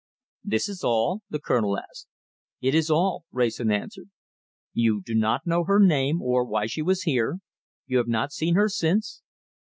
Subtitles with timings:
[0.43, 2.07] "This is all?" the Colonel asked.
[2.59, 4.09] "It is all!" Wrayson answered.
[4.73, 7.37] "You do not know her name, or why she was here?
[7.85, 9.21] You have not seen her since?"